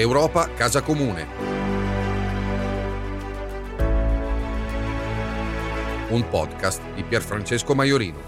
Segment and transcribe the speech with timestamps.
[0.00, 1.26] Europa Casa Comune.
[6.08, 8.18] Un podcast di Pierfrancesco Maiorino.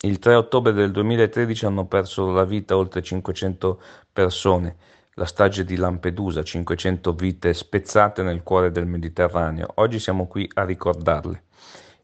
[0.00, 3.80] Il 3 ottobre del 2013 hanno perso la vita oltre 500
[4.12, 4.74] persone.
[5.14, 9.68] La strage di Lampedusa, 500 vite spezzate nel cuore del Mediterraneo.
[9.76, 11.43] Oggi siamo qui a ricordarle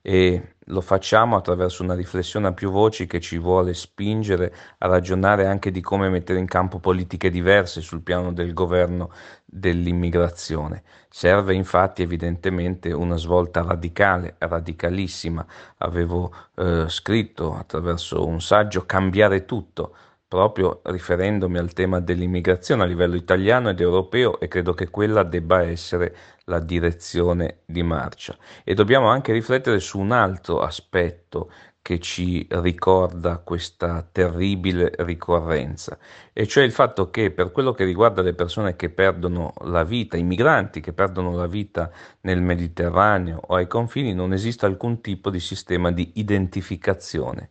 [0.03, 5.47] e lo facciamo attraverso una riflessione a più voci che ci vuole spingere a ragionare
[5.47, 9.11] anche di come mettere in campo politiche diverse sul piano del governo
[9.45, 10.83] dell'immigrazione.
[11.09, 15.45] Serve infatti evidentemente una svolta radicale, radicalissima.
[15.79, 19.95] Avevo eh, scritto attraverso un saggio Cambiare tutto
[20.30, 25.62] proprio riferendomi al tema dell'immigrazione a livello italiano ed europeo e credo che quella debba
[25.62, 28.38] essere la direzione di marcia.
[28.63, 31.51] E dobbiamo anche riflettere su un altro aspetto
[31.82, 35.99] che ci ricorda questa terribile ricorrenza,
[36.33, 40.16] e cioè il fatto che per quello che riguarda le persone che perdono la vita,
[40.16, 41.90] i migranti che perdono la vita
[42.21, 47.51] nel Mediterraneo o ai confini, non esiste alcun tipo di sistema di identificazione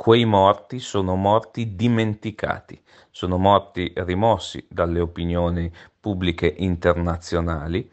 [0.00, 5.70] Quei morti sono morti dimenticati, sono morti rimossi dalle opinioni
[6.00, 7.86] pubbliche internazionali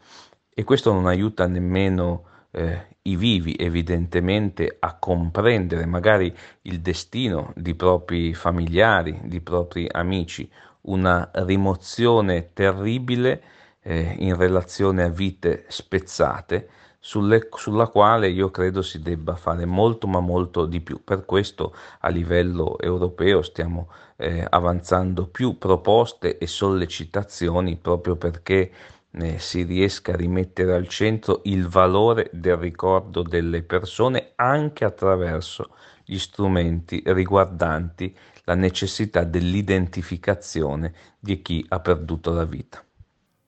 [0.48, 7.74] e questo non aiuta nemmeno eh, i vivi evidentemente a comprendere magari il destino di
[7.74, 10.50] propri familiari, di propri amici,
[10.86, 13.42] una rimozione terribile
[13.82, 20.06] eh, in relazione a vite spezzate sulle, sulla quale io credo si debba fare molto
[20.06, 21.02] ma molto di più.
[21.02, 28.70] Per questo a livello europeo stiamo eh, avanzando più proposte e sollecitazioni proprio perché
[29.10, 35.70] eh, si riesca a rimettere al centro il valore del ricordo delle persone anche attraverso
[36.04, 42.82] gli strumenti riguardanti la necessità dell'identificazione di chi ha perduto la vita.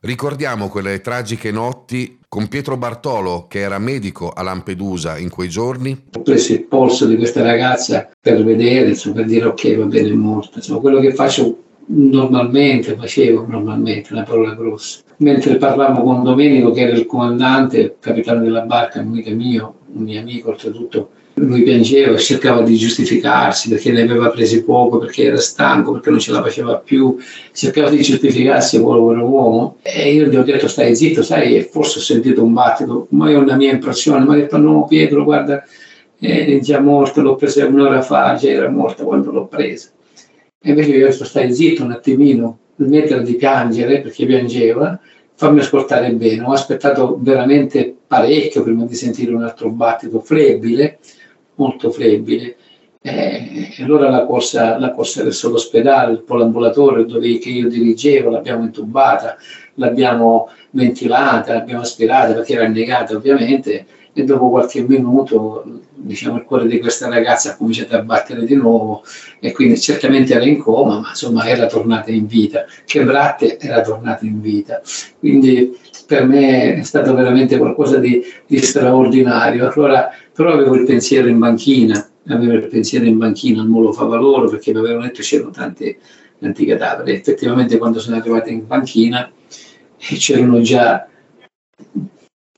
[0.02, 6.04] Ricordiamo quelle tragiche notti con Pietro Bartolo, che era medico a Lampedusa in quei giorni.
[6.16, 10.08] Ho preso il polso di questa ragazza per vedere, insomma, per dire ok, va bene,
[10.08, 10.56] è morta.
[10.56, 15.00] Insomma, quello che faccio normalmente, facevo normalmente, una parola grossa.
[15.18, 20.04] Mentre parlavamo con Domenico, che era il comandante, capitano della barca, un amico mio, un
[20.04, 21.10] mio amico oltretutto,
[21.46, 26.18] lui piangeva, cercava di giustificarsi perché ne aveva presi poco, perché era stanco, perché non
[26.18, 27.16] ce la faceva più,
[27.52, 32.02] cercava di giustificarsi povero uomo e io gli ho detto stai zitto, sai, forse ho
[32.02, 35.64] sentito un battito, ma è una mia impressione, mi ha detto no Pietro guarda
[36.18, 39.88] è già morto, l'ho presa un'ora fa, già era morta quando l'ho presa.
[40.60, 45.00] E invece io ho detto stai zitto un attimino, smettere di piangere perché piangeva,
[45.34, 50.98] fammi ascoltare bene, ho aspettato veramente parecchio prima di sentire un altro battito flebile
[51.60, 52.56] molto flebile.
[53.02, 58.30] Eh, e allora la corsa, la corsa verso l'ospedale, il polambulatorio dove che io dirigevo,
[58.30, 59.36] l'abbiamo intubata,
[59.74, 66.66] l'abbiamo ventilata, l'abbiamo aspirata perché era negata ovviamente e dopo qualche minuto diciamo, il cuore
[66.66, 69.02] di questa ragazza ha cominciato a battere di nuovo
[69.38, 73.80] e quindi certamente era in coma ma insomma era tornata in vita, che Bratte era
[73.80, 74.82] tornata in vita.
[75.18, 75.78] Quindi
[76.10, 79.70] per me è stato veramente qualcosa di, di straordinario.
[79.70, 80.10] Allora,
[80.40, 84.72] però avevo il pensiero in banchina, avevo il pensiero in banchina al Molo Favaloro perché
[84.72, 85.94] mi avevano detto c'erano tanti,
[86.38, 87.12] tanti cadaveri.
[87.12, 89.30] Effettivamente quando sono arrivato in banchina
[89.98, 91.06] eh, c'erano già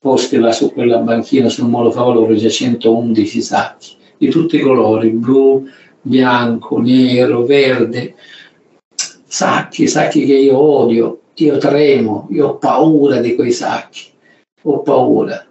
[0.01, 5.11] posti là su quella banchina sul Molo Favaloro già 111 sacchi di tutti i colori,
[5.11, 5.67] blu,
[6.03, 8.15] bianco, nero, verde,
[9.27, 14.05] sacchi, sacchi che io odio, io tremo, io ho paura di quei sacchi,
[14.63, 15.45] ho paura.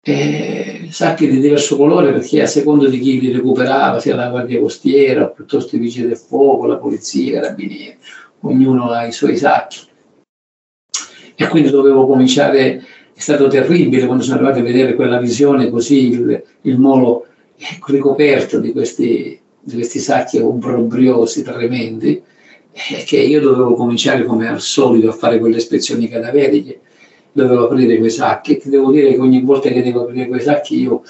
[0.00, 4.60] E sacchi di diverso colore perché a seconda di chi li recuperava, sia la guardia
[4.60, 7.96] costiera piuttosto i vigili del fuoco, la polizia, i carabinieri,
[8.40, 9.80] ognuno ha i suoi sacchi.
[11.34, 12.84] E quindi dovevo cominciare,
[13.14, 17.26] è stato terribile quando sono arrivato a vedere quella visione così, il, il molo
[17.86, 22.22] ricoperto di questi, di questi sacchi obbrobriosi, tremendi,
[23.04, 26.80] che io dovevo cominciare come al solito a fare quelle ispezioni cadaveriche,
[27.32, 30.80] dovevo aprire quei sacchi e devo dire che ogni volta che devo aprire quei sacchi
[30.80, 31.02] io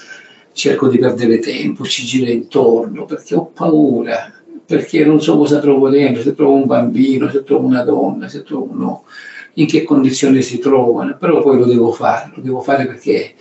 [0.51, 4.31] cerco di perdere tempo, ci giro intorno perché ho paura,
[4.65, 8.43] perché non so cosa trovo dentro, se trovo un bambino, se trovo una donna, se
[8.43, 9.03] trovo uno,
[9.53, 13.33] in che condizioni si trovano, però poi lo devo fare, lo devo fare perché,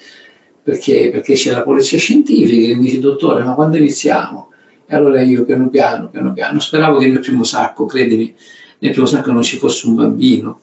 [0.63, 4.51] perché, perché c'è la polizia scientifica che mi dice dottore ma quando iniziamo?
[4.87, 8.35] E allora io piano piano, piano piano, speravo che nel primo sacco, credimi,
[8.79, 10.61] nel primo sacco non ci fosse un bambino,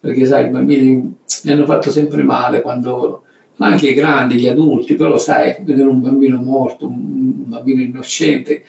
[0.00, 1.14] perché sai, i bambini
[1.44, 3.24] mi hanno fatto sempre male quando
[3.60, 8.64] ma anche i grandi, gli adulti, però sai, vedere un bambino morto, un bambino innocente,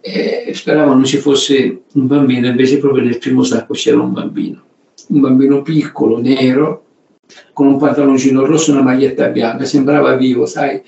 [0.00, 4.62] eh, speravano ci fosse un bambino, invece proprio nel primo sacco c'era un bambino,
[5.08, 6.84] un bambino piccolo, nero,
[7.52, 10.80] con un pantaloncino rosso e una maglietta bianca, sembrava vivo, sai,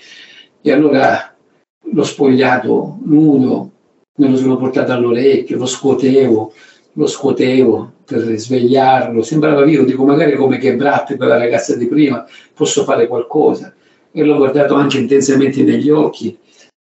[0.62, 1.36] e allora
[1.78, 3.70] l'ho spogliato nudo,
[4.16, 6.54] me lo sono portato all'orecchio, lo scuotevo,
[6.94, 12.24] lo scuotevo per svegliarlo, sembrava vivo, dico magari come che Brat, quella ragazza di prima,
[12.54, 13.74] posso fare qualcosa.
[14.12, 16.38] E l'ho guardato anche intensamente negli occhi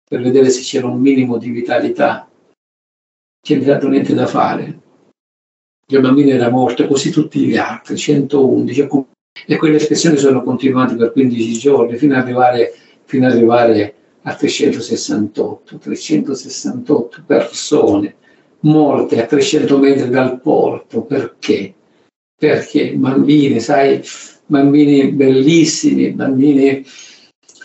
[0.08, 2.28] per vedere se c'era un minimo di vitalità.
[3.40, 4.80] C'è dato niente da fare.
[5.90, 8.88] Il bambino era morto, così tutti gli altri, 111,
[9.46, 12.74] e quelle espressioni sono continuate per 15 giorni fino ad arrivare,
[13.22, 18.16] arrivare a 368, 368 persone
[18.60, 21.02] morte a 300 metri dal porto.
[21.02, 21.74] Perché?
[22.36, 24.00] Perché bambini, sai,
[24.46, 26.84] bambini bellissimi, bambini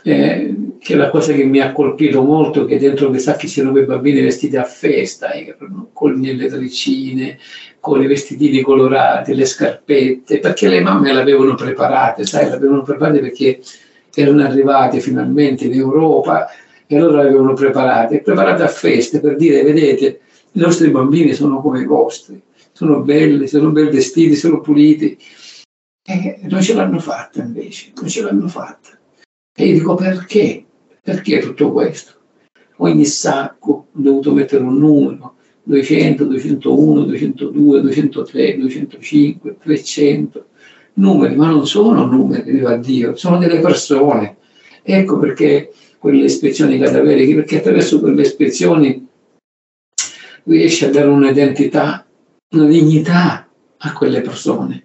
[0.06, 3.72] eh, che la cosa che mi ha colpito molto è che dentro quei sacchi c'erano
[3.72, 5.56] quei bambini vestiti a festa, eh,
[5.94, 7.38] con le letricine,
[7.80, 12.82] con i vestitini colorati, le scarpette, perché le mamme le avevano preparate, sai, le avevano
[12.82, 13.62] preparate perché
[14.14, 16.48] erano arrivate finalmente in Europa
[16.86, 20.20] e loro le avevano preparate, preparate a feste per dire, vedete,
[20.56, 22.42] i nostri bambini sono come i vostri,
[22.72, 25.18] sono belli, sono ben vestiti, sono puliti.
[26.06, 28.90] E non ce l'hanno fatta invece, non ce l'hanno fatta.
[29.56, 30.66] E io dico perché?
[31.02, 32.12] Perché tutto questo?
[32.78, 40.46] Ogni sacco ho dovuto mettere un numero, 200, 201, 202, 203, 205, 300,
[40.96, 44.38] numeri, ma non sono numeri, viva Dio, sono delle persone.
[44.82, 49.08] Ecco perché quelle ispezioni cadaveriche, perché attraverso quelle ispezioni
[50.44, 52.06] riesce a dare un'identità,
[52.52, 53.48] una dignità
[53.78, 54.84] a quelle persone.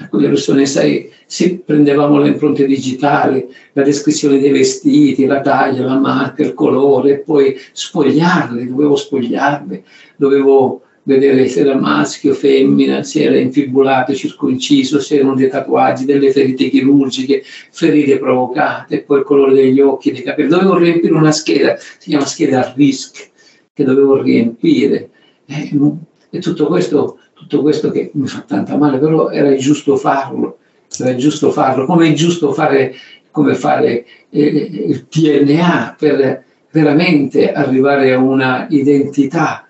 [0.00, 5.84] A quelle persone, sai, se prendevamo le impronte digitali, la descrizione dei vestiti, la taglia,
[5.84, 9.84] la marca, il colore, poi spogliarle, dovevo spogliarle,
[10.16, 16.30] dovevo vedere se era maschio, femmina, se era infibulato, circonciso, se erano dei tatuaggi, delle
[16.32, 20.48] ferite chirurgiche, ferite provocate, poi il colore degli occhi, dei capelli.
[20.48, 23.29] Dovevo riempire una scheda, si chiama scheda RISC,
[23.80, 25.08] che dovevo riempire.
[25.46, 30.58] E tutto questo, tutto questo che mi fa tanta male, però era giusto farlo,
[30.98, 32.94] era giusto farlo, come è giusto fare,
[33.30, 39.66] come fare eh, il DNA per veramente arrivare a una identità,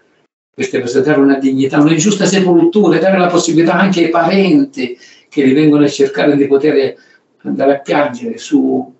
[0.53, 0.69] per
[1.03, 4.99] dare una dignità, una giusta sepoltura, dare la possibilità anche ai parenti
[5.29, 6.95] che li vengono a cercare di poter
[7.43, 8.93] andare a piangere su,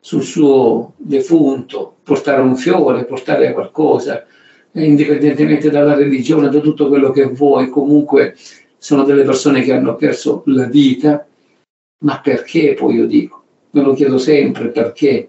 [0.00, 4.24] sul suo defunto, portare un fiore, portare qualcosa,
[4.82, 8.36] indipendentemente dalla religione, da tutto quello che vuoi, comunque
[8.78, 11.26] sono delle persone che hanno perso la vita,
[12.04, 13.42] ma perché poi io dico?
[13.70, 15.28] Me lo chiedo sempre perché?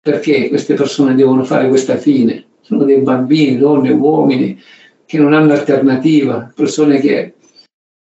[0.00, 2.44] Perché queste persone devono fare questa fine?
[2.60, 4.60] Sono dei bambini, donne, uomini
[5.04, 7.34] che non hanno alternativa, persone che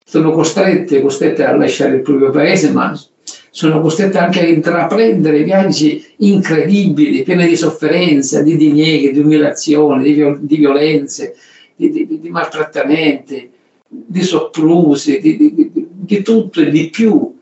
[0.04, 2.92] sono costrette, costrette a lasciare il proprio paese, ma
[3.54, 10.12] sono costrette anche a intraprendere viaggi incredibili, pieni di sofferenza, di dinieghe, di umiliazioni, di,
[10.12, 11.36] viol- di violenze,
[11.76, 13.48] di, di, di, maltrattamenti,
[13.88, 17.32] di soprusi, di, tutto e di più,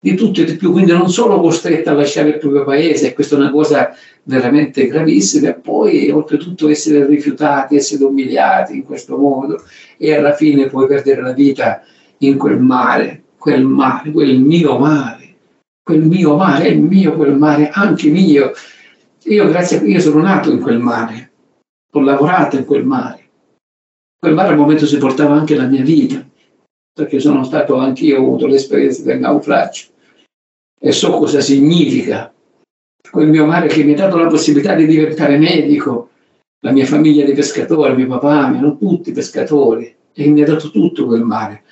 [0.00, 3.12] di tutto e di più, quindi non solo costrette a lasciare il proprio paese, e
[3.12, 9.18] questa è una cosa veramente gravissima, e poi oltretutto essere rifiutati, essere umiliati in questo
[9.18, 9.62] modo
[9.98, 11.82] e alla fine poi perdere la vita
[12.20, 15.19] in quel mare, quel mare, quel mio mare
[15.82, 18.52] quel mio mare, è mio quel mare, anche mio.
[19.24, 21.32] Io, grazie a io sono nato in quel mare,
[21.92, 23.28] ho lavorato in quel mare.
[24.18, 26.24] Quel mare al momento si portava anche la mia vita,
[26.92, 29.88] perché sono stato anch'io, ho avuto l'esperienza del naufragio
[30.82, 32.32] e so cosa significa
[33.10, 36.10] quel mio mare che mi ha dato la possibilità di diventare medico,
[36.60, 41.06] la mia famiglia di pescatori, mio papà, erano tutti pescatori e mi ha dato tutto
[41.06, 41.64] quel mare.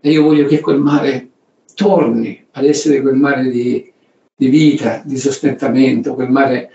[0.00, 1.30] E io voglio che quel mare
[1.74, 3.90] torni ad essere quel mare di,
[4.34, 6.70] di vita, di sostentamento, quel mare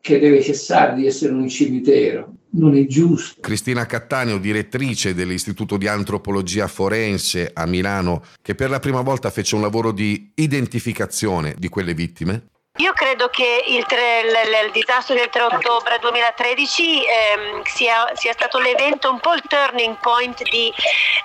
[0.00, 2.32] che deve cessare di essere un cimitero.
[2.50, 3.40] Non è giusto.
[3.40, 9.54] Cristina Cattaneo, direttrice dell'Istituto di Antropologia Forense a Milano, che per la prima volta fece
[9.54, 12.48] un lavoro di identificazione di quelle vittime.
[12.78, 18.32] Io credo che il, tre, il, il, disastro del 3 ottobre 2013 ehm, sia, sia,
[18.32, 20.72] stato l'evento, un po' il turning point di,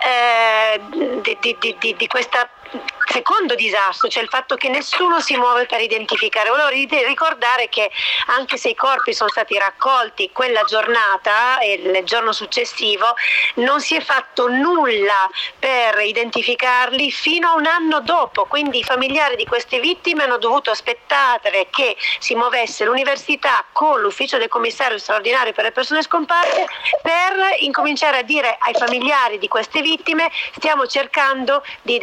[0.05, 0.79] eh,
[1.21, 2.47] di, di, di questa
[3.09, 6.49] secondo disastro, cioè il fatto che nessuno si muove per identificare.
[6.49, 7.89] Volevo ricordare che
[8.27, 13.15] anche se i corpi sono stati raccolti quella giornata e il giorno successivo,
[13.55, 19.35] non si è fatto nulla per identificarli fino a un anno dopo, quindi i familiari
[19.35, 25.53] di queste vittime hanno dovuto aspettare che si muovesse l'università con l'ufficio del commissario straordinario
[25.53, 26.67] per le persone scomparse
[27.01, 31.97] per incominciare a dire ai familiari di queste vittime stiamo cercando di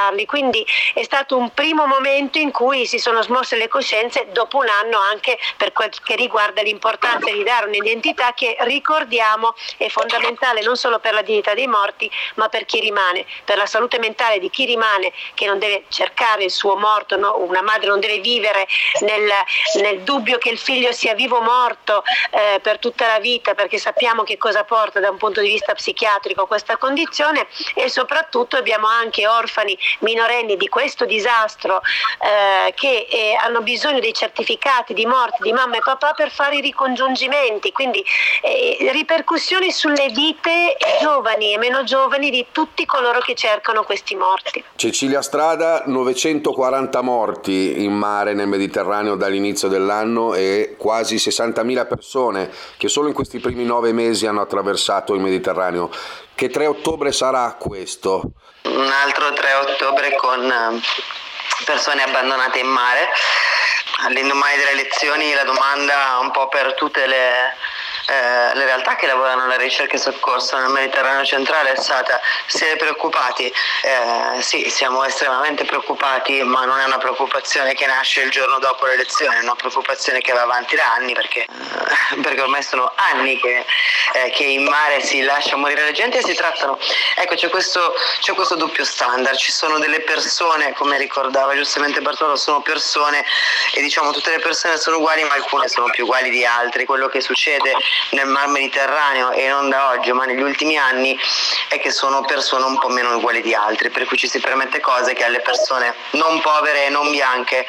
[0.00, 0.26] identificarli.
[0.26, 4.68] Quindi è stato un primo momento in cui si sono smosse le coscienze dopo un
[4.68, 10.76] anno anche per quel che riguarda l'importanza di dare un'identità che ricordiamo è fondamentale non
[10.76, 14.50] solo per la dignità dei morti ma per chi rimane, per la salute mentale di
[14.50, 17.36] chi rimane che non deve cercare il suo morto, no?
[17.38, 18.66] una madre non deve vivere
[19.00, 19.30] nel,
[19.82, 23.78] nel, dubbio che il figlio sia vivo o morto eh, per tutta la vita perché
[23.78, 28.86] sappiamo che cosa porta da un punto di vista psichiatrico questa condizione e soprattutto abbiamo
[28.86, 31.80] anche orfani minorenni di questo disastro
[32.20, 36.56] eh, che eh, hanno bisogno dei certificati di morte di mamma e papà per fare
[36.56, 38.04] i ricongiungimenti, quindi
[38.42, 44.62] eh, ripercussioni sulle vite giovani e meno giovani di tutti coloro che cercano questi morti.
[44.76, 52.88] Cecilia Strada, 940 morti in mare nel Mediterraneo dall'inizio dell'anno e quasi 60.000 persone che
[52.88, 55.90] solo in questi primi nove mesi hanno attraversato il Mediterraneo.
[56.40, 58.22] Che 3 ottobre sarà questo?
[58.62, 60.80] Un altro 3 ottobre con eh,
[61.66, 63.10] persone abbandonate in mare.
[64.06, 67.54] All'indomani delle elezioni la domanda un po' per tutte le
[68.10, 72.74] eh, le realtà che lavorano alla ricerca e soccorso nel Mediterraneo centrale è stata siete
[72.74, 73.46] preoccupati?
[73.46, 78.86] Eh, sì, siamo estremamente preoccupati, ma non è una preoccupazione che nasce il giorno dopo
[78.86, 83.38] l'elezione, è una preoccupazione che va avanti da anni perché, eh, perché ormai sono anni
[83.38, 83.64] che,
[84.14, 86.80] eh, che, in mare si lascia morire la gente e si trattano.
[87.14, 92.34] Ecco, c'è questo, c'è questo doppio standard, ci sono delle persone, come ricordava giustamente Bartolo,
[92.34, 93.24] sono persone
[93.72, 96.84] e diciamo tutte le persone sono uguali, ma alcune sono più uguali di altre.
[96.84, 97.72] Quello che succede
[98.10, 101.18] nel Mar Mediterraneo e non da oggi ma negli ultimi anni
[101.68, 104.80] è che sono persone un po' meno uguali di altri, per cui ci si permette
[104.80, 107.66] cose che alle persone non povere e non bianche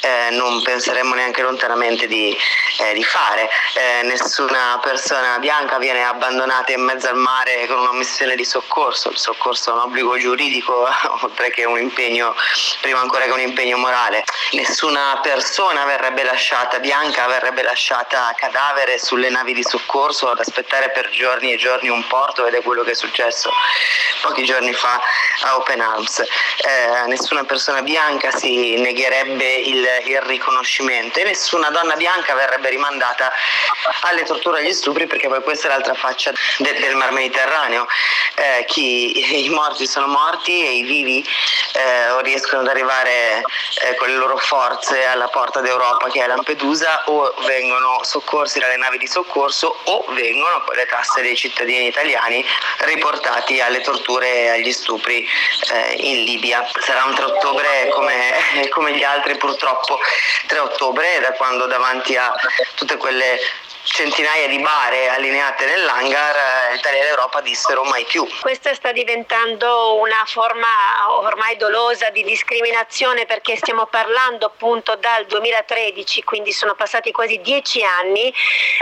[0.00, 2.36] eh, non penseremmo neanche lontanamente di,
[2.80, 3.48] eh, di fare.
[3.74, 9.10] Eh, nessuna persona bianca viene abbandonata in mezzo al mare con una missione di soccorso,
[9.10, 10.88] il soccorso è un obbligo giuridico
[11.22, 12.34] oltre che un impegno,
[12.80, 14.24] prima ancora che un impegno morale.
[14.52, 21.10] Nessuna persona verrebbe lasciata bianca, verrebbe lasciata cadavere sulle navi di soccorso ad aspettare per
[21.10, 23.50] giorni e giorni un porto ed è quello che è successo
[24.20, 25.00] pochi giorni fa
[25.42, 26.20] a Open Arms.
[26.20, 33.32] Eh, nessuna persona bianca si negherebbe il, il, riconoscimento e nessuna donna bianca verrebbe rimandata
[34.02, 37.86] alle torture e agli stupri perché poi questa è l'altra faccia de, del Mar Mediterraneo.
[38.34, 41.26] Eh, chi, I morti sono morti e i vivi
[41.72, 43.42] eh, riescono ad arrivare
[43.82, 48.76] eh, con le loro forze alla porta d'Europa che è Lampedusa o vengono soccorsi dalle
[48.76, 49.47] navi di soccorso
[49.84, 52.44] o vengono con le tasse dei cittadini italiani
[52.78, 55.26] riportati alle torture e agli stupri
[55.72, 56.68] eh, in Libia.
[56.80, 59.98] Sarà un 3 ottobre come, come gli altri purtroppo,
[60.46, 62.32] 3 ottobre da quando davanti a
[62.74, 63.38] tutte quelle
[63.90, 66.36] centinaia di bare allineate nell'hangar,
[66.70, 68.26] eh, l'Italia e l'Europa dissero mai più.
[68.40, 70.66] Questa sta diventando una forma
[71.08, 77.82] ormai dolosa di discriminazione perché stiamo parlando appunto dal 2013, quindi sono passati quasi dieci
[77.82, 78.32] anni,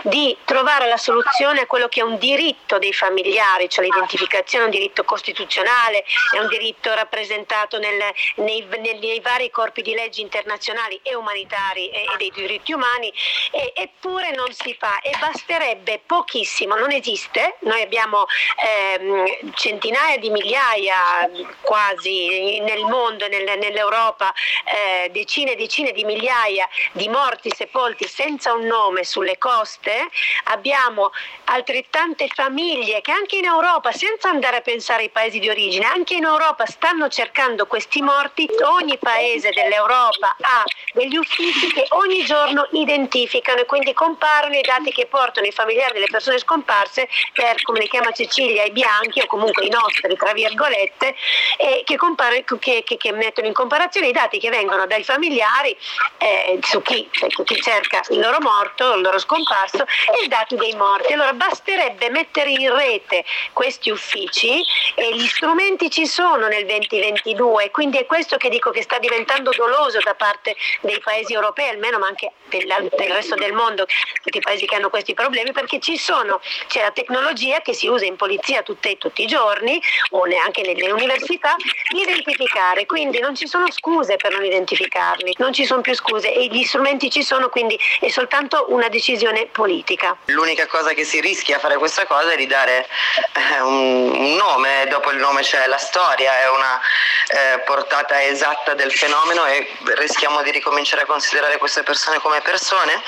[0.02, 4.66] di trovare la soluzione a quello che è un diritto dei familiari, cioè l'identificazione è
[4.66, 8.02] un diritto costituzionale, è un diritto rappresentato nel,
[8.36, 13.12] nei, nei, nei, vari corpi di leggi internazionali e umanitari e, e dei diritti umani,
[13.52, 18.26] e, eppure non si fa e basterebbe pochissimo, non esiste, noi abbiamo
[18.64, 24.32] ehm, centinaia di migliaia quasi nel mondo, nel, nell'Europa,
[24.64, 30.08] eh, decine e decine di migliaia di morti sepolti senza un nome sulle coste,
[30.44, 31.10] abbiamo
[31.44, 36.14] altrettante famiglie che anche in Europa, senza andare a pensare ai paesi di origine, anche
[36.14, 42.68] in Europa stanno cercando questi morti, ogni paese dell'Europa ha degli uffici che ogni giorno
[42.72, 47.80] identificano e quindi comparano i dati che portano i familiari delle persone scomparse per, come
[47.80, 51.14] li chiama Cecilia, i bianchi o comunque i nostri, tra virgolette,
[51.56, 55.76] e che, compare, che, che, che mettono in comparazione i dati che vengono dai familiari
[56.18, 59.84] eh, su chi, cioè, chi, cerca il loro morto, il loro scomparso
[60.18, 61.12] e i dati dei morti.
[61.12, 64.62] Allora basterebbe mettere in rete questi uffici
[64.94, 69.50] e gli strumenti ci sono nel 2022, quindi è questo che dico che sta diventando
[69.56, 73.86] doloso da parte dei paesi europei, almeno ma anche del, del resto del mondo,
[74.22, 77.86] perché i paesi che hanno questi problemi perché ci sono, c'è la tecnologia che si
[77.86, 79.80] usa in polizia tutte, tutti i giorni
[80.10, 81.56] o neanche nelle università
[81.90, 86.32] di identificare, quindi non ci sono scuse per non identificarli, non ci sono più scuse
[86.32, 90.16] e gli strumenti ci sono, quindi è soltanto una decisione politica.
[90.26, 92.86] L'unica cosa che si rischia a fare questa cosa è di dare
[93.32, 96.80] eh, un, un, nome, dopo il nome c'è la storia, è una
[97.28, 103.02] eh, portata esatta del fenomeno e rischiamo di ricominciare a considerare queste persone come persone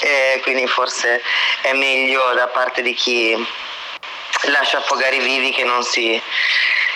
[0.00, 3.34] e quindi forse è meglio da parte di chi
[4.50, 6.20] lascia affogare i vivi che non si,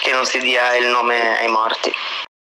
[0.02, 1.92] che non si dia il nome ai morti.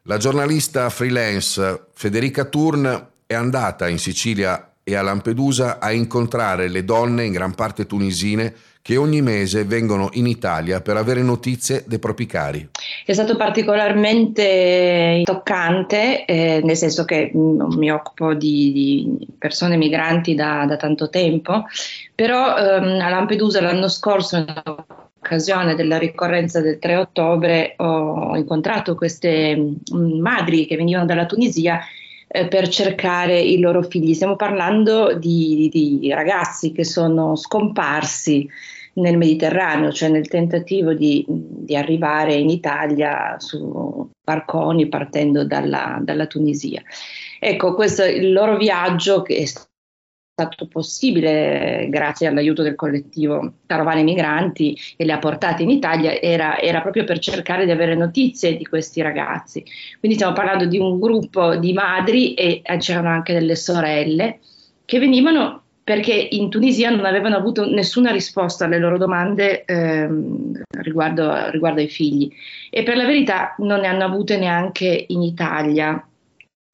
[0.03, 6.83] La giornalista freelance Federica Turn è andata in Sicilia e a Lampedusa a incontrare le
[6.83, 11.99] donne, in gran parte tunisine, che ogni mese vengono in Italia per avere notizie dei
[11.99, 12.69] propri cari.
[13.05, 20.33] È stato particolarmente toccante, eh, nel senso che mm, mi occupo di, di persone migranti
[20.33, 21.65] da, da, tanto tempo,
[22.15, 24.55] però ehm, a Lampedusa l'anno scorso, in
[25.19, 31.79] occasione della ricorrenza del 3 ottobre, ho incontrato queste mm, madri che venivano dalla Tunisia
[32.31, 34.13] eh, per cercare i loro figli.
[34.13, 38.47] Stiamo parlando di, di ragazzi che sono scomparsi
[38.93, 46.27] nel Mediterraneo, cioè nel tentativo di, di, arrivare in Italia su barconi partendo dalla, dalla
[46.27, 46.83] Tunisia.
[47.39, 49.45] Ecco, questo il loro viaggio che è
[50.39, 56.57] stato possibile grazie all'aiuto del collettivo Carovane Migranti e le ha portate in Italia era,
[56.57, 59.63] era, proprio per cercare di avere notizie di questi ragazzi.
[59.99, 64.39] Quindi stiamo parlando di un gruppo di madri e eh, c'erano anche delle sorelle
[64.85, 71.49] che venivano perché in Tunisia non avevano avuto nessuna risposta alle loro domande ehm, riguardo,
[71.49, 72.31] riguardo ai figli
[72.69, 76.03] e per la verità non ne hanno avute neanche in Italia.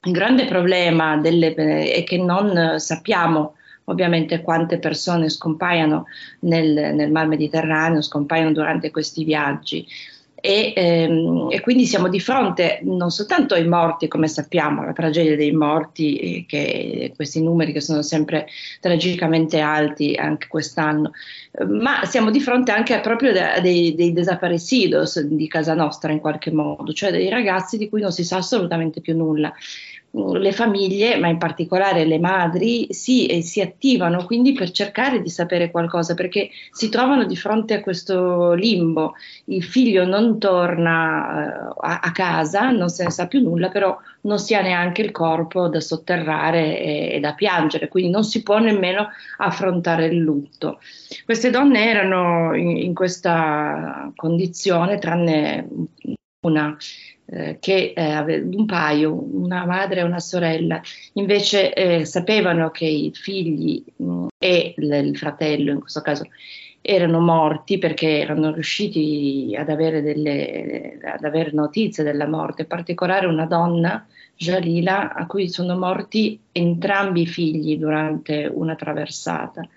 [0.05, 3.54] Il grande problema delle, è che non sappiamo
[3.85, 6.05] ovviamente quante persone scompaiono
[6.41, 9.85] nel, nel Mar Mediterraneo, scompaiono durante questi viaggi.
[10.45, 15.35] E, ehm, e, quindi siamo di fronte non soltanto ai morti, come sappiamo, alla tragedia
[15.35, 18.45] dei morti, eh, che, questi numeri che sono sempre
[18.79, 21.13] tragicamente alti anche quest'anno,
[21.67, 26.51] ma siamo di fronte anche proprio a dei, dei desaparecidos di casa nostra in qualche
[26.51, 29.51] modo, cioè dei ragazzi di cui non si sa assolutamente più nulla
[30.15, 35.29] le famiglie, ma in particolare le madri, si, eh, si, attivano quindi per cercare di
[35.29, 39.15] sapere qualcosa, perché si trovano di fronte a questo limbo.
[39.45, 43.97] Il figlio non torna uh, a, a, casa, non se ne sa più nulla, però
[44.21, 48.41] non si ha neanche il corpo da sotterrare e, e da piangere, quindi non si
[48.41, 50.79] può nemmeno affrontare il lutto.
[51.25, 55.67] Queste donne erano in, in questa condizione, tranne
[56.45, 56.77] una
[57.27, 60.81] eh, che eh, un paio, una madre e una sorella,
[61.13, 66.27] invece eh, sapevano che i figli mh, mm, e l- il fratello in questo caso
[66.87, 73.25] erano morti perché erano riusciti ad avere, delle, ad avere notizie della morte, in particolare
[73.25, 74.05] una donna,
[74.37, 79.67] Jalila, a cui sono morti entrambi i figli durante una traversata.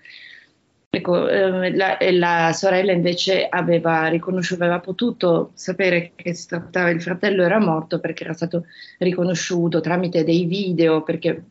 [0.91, 6.99] Ecco, eh, la, la, sorella invece aveva riconosciuto, aveva potuto sapere che si trattava, il
[6.99, 8.65] fratello era morto perché era stato
[8.97, 11.43] riconosciuto tramite dei video, perché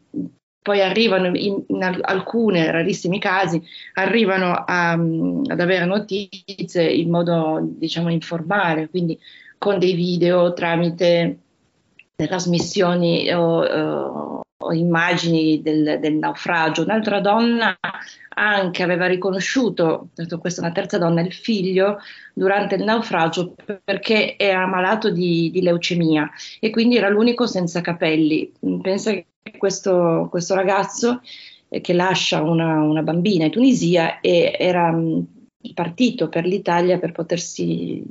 [0.61, 3.63] poi arrivano in, in alcuni rarissimi casi,
[3.95, 9.17] arrivano a, ad avere notizie in modo diciamo informale, quindi
[9.57, 11.39] con dei video tramite
[12.17, 14.41] trasmissioni o, o,
[14.73, 16.83] immagini del, del, naufragio.
[16.83, 17.79] Un'altra donna
[18.35, 20.09] anche aveva riconosciuto,
[20.41, 21.99] questa è una terza donna, il figlio
[22.35, 28.53] durante il naufragio perché era malato di, di leucemia e quindi era l'unico senza capelli.
[28.83, 31.21] Pensa che questo, questo ragazzo
[31.69, 35.27] eh, che lascia una, una, bambina in Tunisia e era mh,
[35.73, 38.03] partito per l'Italia per potersi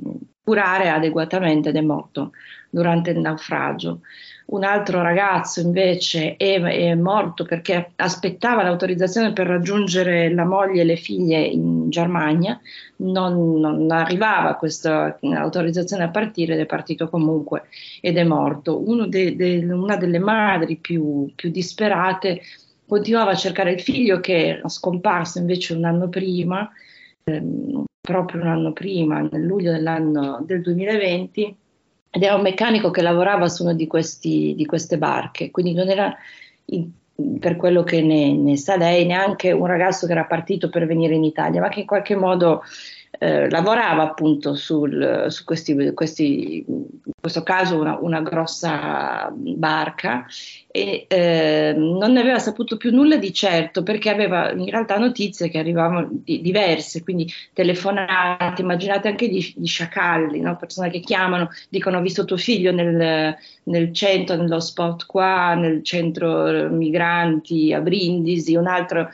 [0.42, 2.32] curare adeguatamente ed è morto
[2.70, 4.00] durante il naufragio.
[4.50, 10.84] Un altro ragazzo invece è, è, morto perché aspettava l'autorizzazione per raggiungere la moglie e
[10.84, 12.58] le figlie in Germania,
[12.96, 17.64] non, non arrivava questa autorizzazione a partire ed è partito comunque
[18.00, 18.82] ed è morto.
[19.06, 22.40] De, de, una delle madri più, più disperate
[22.86, 26.66] continuava a cercare il figlio che era scomparso invece un anno prima,
[27.24, 31.56] ehm, proprio un anno prima, nel luglio dell'anno del 2020
[32.10, 35.88] ed era un meccanico che lavorava su una di, questi, di queste barche, quindi non
[35.88, 36.16] era,
[37.38, 41.14] per quello che ne, ne, sa lei, neanche un ragazzo che era partito per venire
[41.14, 42.62] in Italia, ma che in qualche modo
[43.18, 50.26] eh, lavorava appunto sul, su questi, questi, in questo caso una, una grossa barca
[50.70, 55.48] e eh, non ne aveva saputo più nulla di certo perché aveva in realtà notizie
[55.48, 60.56] che arrivavano di, diverse, quindi telefonate, immaginate anche di, di sciacalli, no?
[60.56, 65.82] persone che chiamano, dicono ho visto tuo figlio nel, nel centro, nello spot qua, nel
[65.82, 69.10] centro migranti a Brindisi, un altro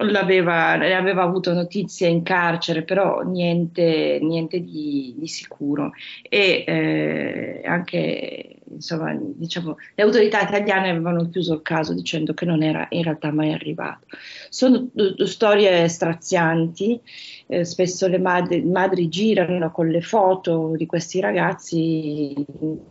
[0.00, 5.92] l'aveva, aveva avuto notizie in carcere, però niente, niente di, di, sicuro.
[6.22, 12.62] E eh, anche insomma, diciamo, le autorità italiane avevano chiuso il caso dicendo che non
[12.62, 14.06] era in realtà mai arrivato.
[14.48, 14.88] Sono
[15.24, 17.00] storie strazianti,
[17.46, 22.34] eh, spesso le madri, madri, girano con le foto di questi ragazzi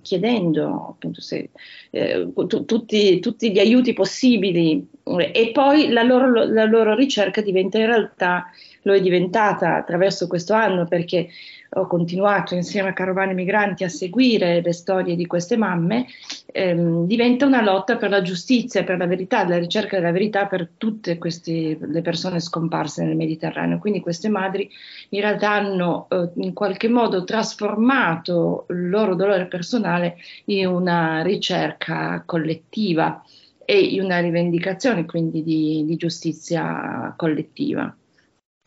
[0.02, 1.50] chiedendo appunto se,
[1.92, 2.28] eh,
[2.66, 4.88] tutti, tutti, gli aiuti possibili
[5.32, 8.52] e poi la loro, la loro ricerca diventa in realtà,
[8.84, 11.30] lo è diventata attraverso questo anno perché
[11.72, 16.06] ho continuato insieme a Carovane Migranti a seguire le storie di queste mamme,
[16.52, 20.70] ehm, diventa una lotta per la giustizia, per la verità, la ricerca della verità per
[20.78, 23.80] tutte queste, le persone scomparse nel Mediterraneo.
[23.80, 24.70] Quindi queste madri
[25.10, 32.24] in realtà hanno eh, in qualche modo trasformato il loro dolore personale in una ricerca
[32.26, 33.22] collettiva
[33.70, 37.94] e in una rivendicazione quindi di, di giustizia collettiva.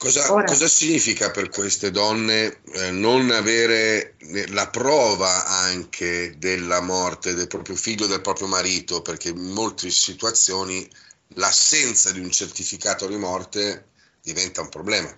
[0.01, 4.15] Cosa, Ora, cosa, significa per queste donne eh, non avere
[4.49, 9.03] la prova anche della morte del proprio figlio, del proprio marito?
[9.03, 10.89] Perché in molte situazioni
[11.35, 13.89] l'assenza di un certificato di morte
[14.23, 15.15] diventa un problema.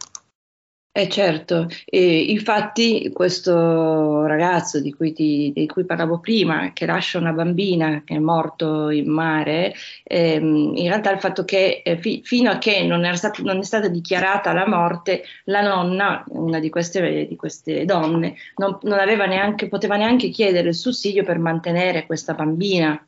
[0.95, 7.17] Eh certo, e infatti questo ragazzo di cui, ti, di cui, parlavo prima, che lascia
[7.17, 12.21] una bambina che è morto in mare, ehm, in realtà il fatto che eh, fi,
[12.23, 16.69] fino a che non, stato, non, è stata dichiarata la morte, la nonna, una di
[16.69, 22.35] queste, di queste donne, non, non neanche, poteva neanche chiedere il sussidio per mantenere questa
[22.35, 23.03] bambina.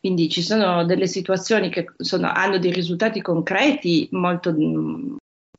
[0.00, 4.50] Quindi ci sono delle situazioni che sono, hanno dei risultati concreti molto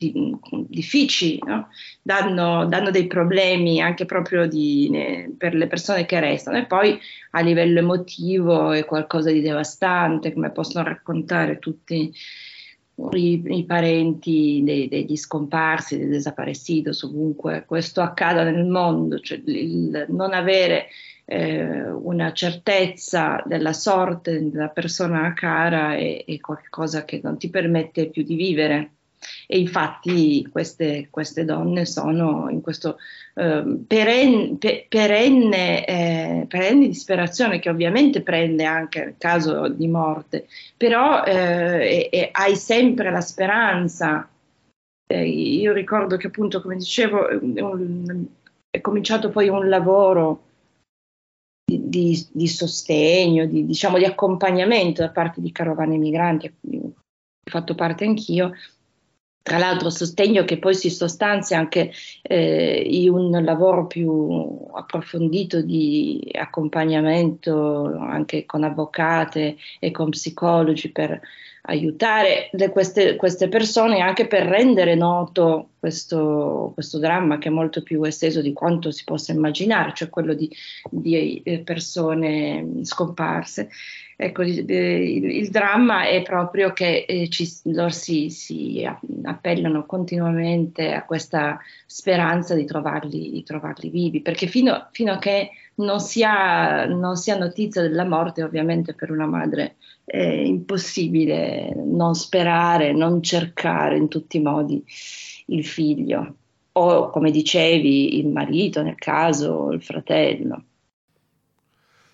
[0.10, 0.36] di,
[0.68, 1.68] difficili, no?
[2.02, 6.98] danno, danno, dei problemi anche proprio di, eh, per le persone che restano e poi
[7.32, 12.12] a livello emotivo è qualcosa di devastante, come possono raccontare tutti
[13.14, 20.08] i, i parenti dei, degli scomparsi, dei desaparecidos, ovunque questo accada nel mondo, cioè il
[20.10, 20.88] non avere
[21.26, 28.10] eh, una certezza della sorte della persona cara è, è qualcosa che non ti permette
[28.10, 28.92] più di vivere.
[29.48, 32.98] E infatti queste, queste donne sono in questo
[33.36, 40.48] eh, peren, pe, perenne, eh, perenne, disperazione che ovviamente prende anche il caso di morte,
[40.76, 44.28] però eh, e, e hai sempre la speranza.
[45.08, 48.26] Eh, io ricordo che appunto, come dicevo, un,
[48.70, 50.44] è cominciato poi un lavoro
[51.72, 56.92] di, di, sostegno, di, diciamo, di accompagnamento da parte di carovane migranti, ho
[57.44, 58.54] fatto parte anch'io,
[59.44, 66.30] tra l'altro sostegno che poi si sostanzia anche eh, in un lavoro più approfondito di
[66.34, 71.20] accompagnamento anche con avvocate e con psicologi per
[71.64, 77.84] aiutare le, queste, queste, persone anche per rendere noto questo, questo, dramma che è molto
[77.84, 80.50] più esteso di quanto si possa immaginare, cioè quello di,
[80.90, 83.70] di eh, persone scomparse.
[84.16, 88.88] Ecco, il, il, dramma è proprio che eh, ci, loro si, si,
[89.24, 95.50] appellano continuamente a questa speranza di trovarli, di trovarli vivi, perché fino, fino, a che
[95.76, 101.74] non si, ha, non si ha notizia della morte, ovviamente per una madre è impossibile
[101.76, 104.84] non sperare, non cercare in tutti i modi
[105.48, 106.36] il figlio
[106.74, 110.64] o, come dicevi, il marito nel caso, il fratello.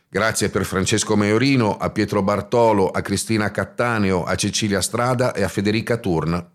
[0.10, 5.48] Grazie per Francesco Maiorino, a Pietro Bartolo, a Cristina Cattaneo, a Cecilia Strada e a
[5.48, 6.50] Federica Turna.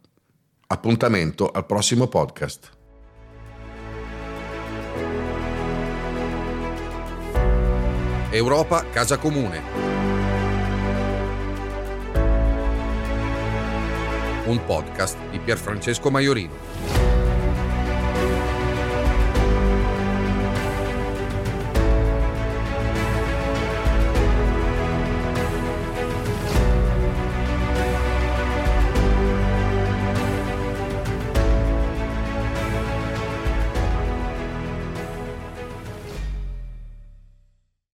[0.67, 2.82] Appuntamento al prossimo podcast.
[8.35, 9.61] Europa Casa Comune.
[14.47, 17.12] Un podcast di Pierfrancesco Maiorino.